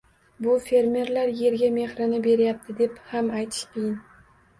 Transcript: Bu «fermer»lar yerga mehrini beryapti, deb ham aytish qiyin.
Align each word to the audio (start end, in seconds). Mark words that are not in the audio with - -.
Bu 0.43 0.53
«fermer»lar 0.67 1.33
yerga 1.41 1.69
mehrini 1.75 2.21
beryapti, 2.29 2.75
deb 2.79 2.97
ham 3.13 3.29
aytish 3.41 3.69
qiyin. 3.77 3.93